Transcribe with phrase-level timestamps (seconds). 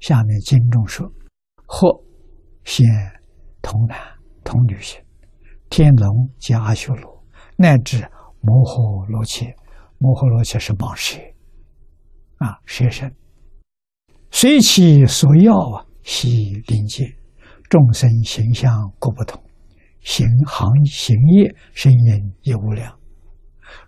[0.00, 1.10] 下面经中说
[1.66, 2.02] ：“或
[2.64, 2.86] 现
[3.60, 3.98] 童男
[4.44, 5.00] 童女性，
[5.68, 7.24] 天龙及阿修罗，
[7.56, 8.08] 乃至
[8.40, 9.46] 摩诃罗伽。
[9.98, 11.18] 摩诃罗伽是蟒蛇
[12.36, 13.12] 啊，蛇身。
[14.30, 17.12] 随其所要啊，悉临界。
[17.68, 19.42] 众生形象各不同，
[20.00, 22.98] 行行行业声音也无量。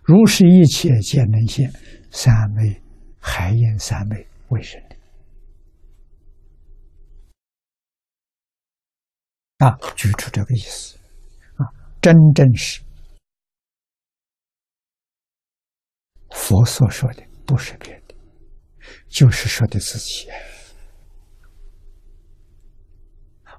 [0.03, 1.71] 如是一切皆能现，
[2.11, 2.79] 三昧
[3.19, 4.79] 海印三昧为神。”
[9.61, 10.97] 啊，举出这个意思，
[11.57, 11.69] 啊，
[12.01, 12.81] 真正是
[16.31, 18.15] 佛所说的，不是别的，
[19.07, 20.27] 就是说的自己，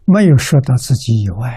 [0.05, 1.56] 没有说到自己以外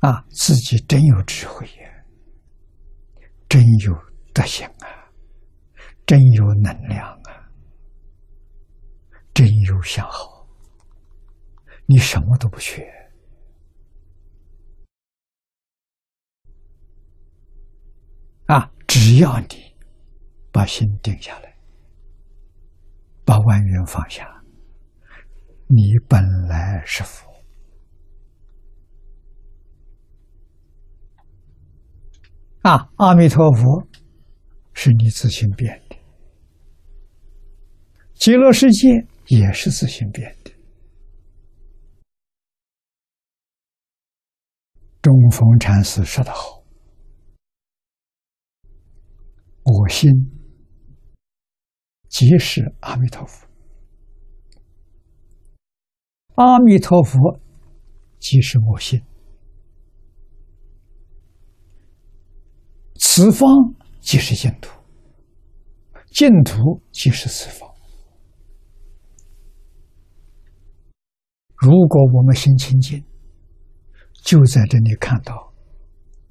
[0.00, 2.04] 呀，啊，自己真有智慧呀，
[3.50, 3.94] 真有
[4.32, 5.12] 德行啊，
[6.06, 7.52] 真有能量啊，
[9.34, 10.33] 真有相好。
[11.86, 12.82] 你什么都不缺
[18.46, 18.70] 啊！
[18.86, 19.74] 只要你
[20.52, 21.56] 把心定下来，
[23.24, 24.42] 把万缘放下，
[25.66, 27.28] 你本来是佛
[32.62, 32.90] 啊！
[32.96, 33.86] 阿弥陀佛
[34.72, 35.96] 是你自行变的，
[38.14, 40.53] 极乐世界也是自行变的。
[45.34, 46.62] 中峰禅师说得好
[49.64, 50.08] ：“我心
[52.08, 53.44] 即是阿弥陀佛，
[56.36, 57.40] 阿弥陀佛
[58.20, 59.02] 即是我心，
[63.00, 63.50] 此方
[64.00, 64.70] 即是净土，
[66.12, 67.68] 净土即是此方。
[71.56, 73.04] 如果我们心清净。”
[74.24, 75.52] 就在这里看到，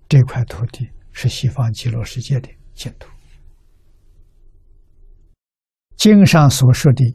[0.09, 3.07] 这块土地是西方极乐世界的净土。
[5.95, 7.05] 经上所说的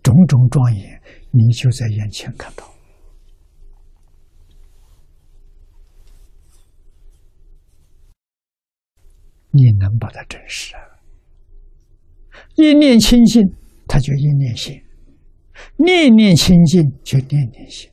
[0.00, 2.64] 种种庄严，你就在眼前看到。
[9.50, 10.80] 你能把它证实啊？
[12.54, 13.42] 一念清净，
[13.88, 14.76] 它就一念心；
[15.76, 17.90] 念念清净，就念念心。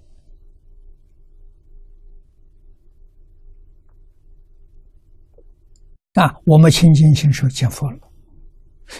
[6.15, 7.99] 啊，我们清净心说见佛了，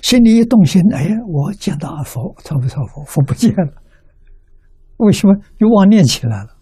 [0.02, 2.86] 心里一动心，哎，我见到佛，错不错？
[2.88, 3.82] 佛佛不见了，
[4.98, 6.58] 为什么又妄念起来了？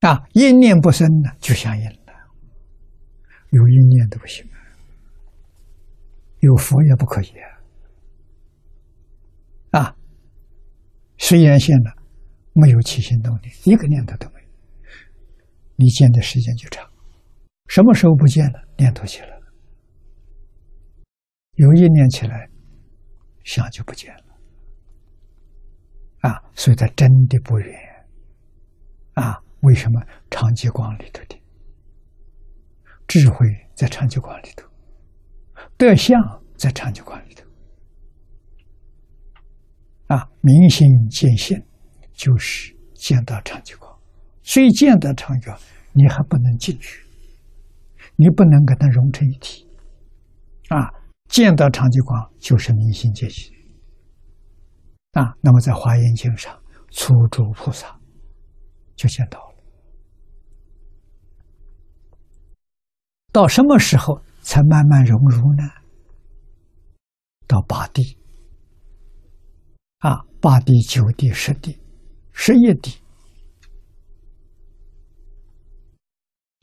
[0.00, 1.96] 啊，一念不生呢，就相应了。
[3.50, 4.56] 有一念都不行啊，
[6.40, 7.28] 有佛也不可以
[9.72, 9.80] 啊。
[9.80, 9.96] 啊，
[11.18, 11.92] 虽然现了，
[12.54, 14.35] 没有起心动念，一个念头都没有。
[15.76, 16.90] 你见的时间就长，
[17.68, 18.66] 什么时候不见了？
[18.78, 19.52] 念头起来了，
[21.54, 22.50] 有一念起来，
[23.44, 24.22] 想就不见了。
[26.20, 27.74] 啊，所以它真的不远。
[29.14, 30.00] 啊，为什么
[30.30, 31.38] 长吉光里头的
[33.06, 34.68] 智慧在长吉光里头，
[35.76, 36.20] 德相
[36.56, 37.44] 在长吉光里头？
[40.08, 41.62] 啊，明心见性，
[42.12, 43.85] 就是见到长吉光。
[44.48, 45.52] 虽见得长久，
[45.92, 47.04] 你还不能进去，
[48.14, 49.66] 你不能跟它融成一体，
[50.68, 50.88] 啊！
[51.28, 53.52] 见到长吉光就是明心见性，
[55.14, 55.34] 啊！
[55.40, 56.56] 那么在华严经上，
[56.92, 57.98] 初住菩萨
[58.94, 59.56] 就见到了。
[63.32, 65.64] 到什么时候才慢慢融入呢？
[67.48, 68.16] 到八地，
[69.98, 71.80] 啊，八地、九地、十地、
[72.32, 73.00] 十一地。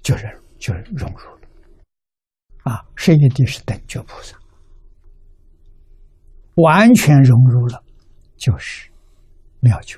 [0.04, 1.48] 就是就融入了，
[2.64, 4.38] 啊，十一地是等觉菩萨，
[6.56, 7.82] 完全融入了，
[8.36, 8.92] 就是
[9.62, 9.98] 妙觉，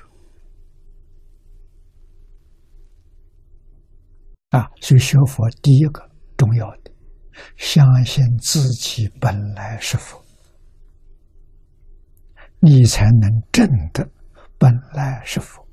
[4.50, 6.92] 啊，所以学佛第一个重要的，
[7.56, 10.24] 相信自己本来是佛，
[12.60, 14.08] 你才能证得
[14.56, 15.65] 本来是佛。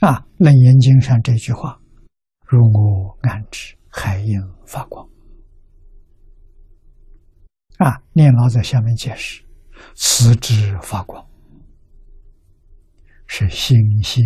[0.00, 1.78] 啊，《楞严经》上这句话
[2.48, 5.06] ：“如我安知海印发光。”
[7.76, 9.44] 啊，念老在下面解释
[9.94, 11.28] ：“此之发光，
[13.26, 14.24] 是心心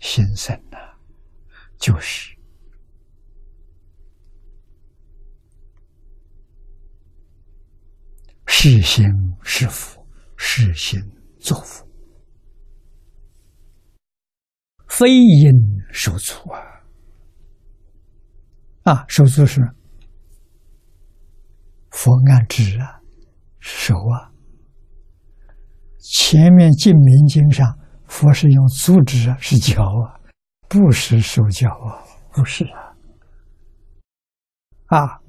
[0.00, 0.76] 心生的，
[1.78, 2.36] 就是
[8.46, 9.06] 是心
[9.42, 10.04] 是福，
[10.36, 11.00] 是心
[11.38, 11.85] 作福，
[14.96, 15.52] 非因
[15.92, 16.56] 受阻啊！
[18.84, 19.60] 啊，受阻是
[21.90, 23.02] 佛按指啊，
[23.60, 24.32] 手啊。
[25.98, 30.16] 前面《净明经》上，佛是用足指啊，是脚啊，
[30.66, 32.00] 不是手脚啊，
[32.32, 32.96] 不是啊，
[34.86, 35.20] 啊，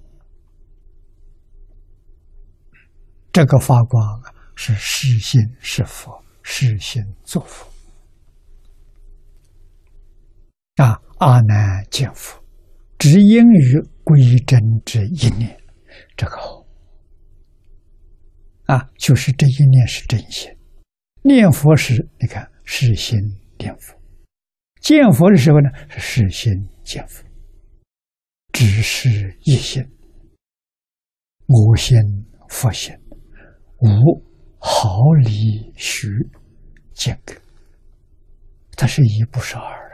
[3.33, 7.69] 这个发光啊是是心是佛，是心作佛
[10.77, 12.39] 啊，阿难见佛，
[12.97, 15.57] 只因于归真之一念，
[16.15, 16.65] 这个好
[18.65, 20.51] 啊，就是这一念是真心。
[21.24, 23.18] 念佛时，你看是心
[23.57, 23.95] 念佛；
[24.79, 26.53] 见佛的时候呢，是是心
[26.83, 27.24] 见佛。
[28.53, 29.83] 只是一心，
[31.47, 31.97] 我心
[32.50, 32.95] 佛心，
[33.79, 34.24] 无
[34.59, 36.07] 毫厘许
[36.94, 37.33] 间隔。
[38.75, 39.87] 它是一，不是二。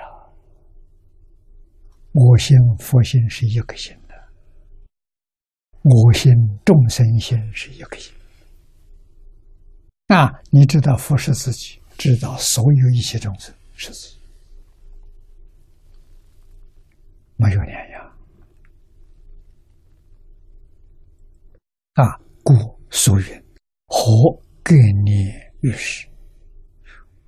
[2.13, 4.13] 我心佛心是一个心的，
[5.81, 6.31] 我心
[6.63, 8.13] 众生心是一个心。
[10.07, 14.19] 啊，你知道佛是自己，知道所有一切众生是自己，
[17.36, 18.18] 没有两样。
[21.94, 22.54] 啊，故
[22.92, 23.44] 所云：
[23.88, 24.07] 何
[24.62, 26.07] 各念于时？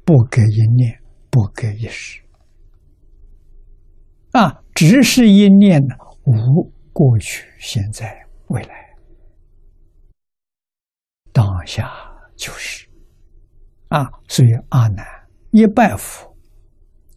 [0.04, 2.22] 不隔一念，不隔一时。
[4.32, 5.82] 啊，只是一念，
[6.26, 8.16] 无过去、现在、
[8.50, 8.96] 未来，
[11.34, 11.90] 当下。
[12.36, 12.86] 就是，
[13.88, 15.06] 啊，所以阿难
[15.52, 16.36] 一拜佛，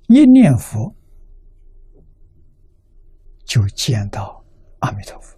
[0.07, 0.95] 一念佛，
[3.45, 4.45] 就见到
[4.79, 5.37] 阿弥陀佛。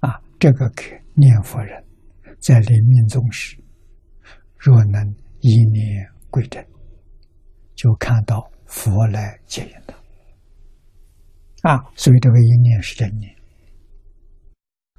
[0.00, 1.82] 啊，这个给念佛人，
[2.38, 3.56] 在临命终时，
[4.58, 5.02] 若能
[5.40, 6.62] 一念归真，
[7.74, 9.95] 就看到佛来接引他。
[11.68, 13.34] 啊，所以这个一念是真念。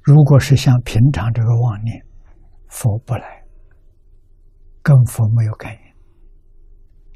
[0.02, 2.04] 如果是像平常这个妄念。
[2.70, 3.42] 佛不来，
[4.82, 5.78] 跟佛没有感应，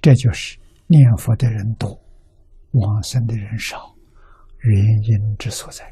[0.01, 1.91] 这就是念佛的人多，
[2.71, 3.95] 往生的人少，
[4.61, 5.85] 原因之所在。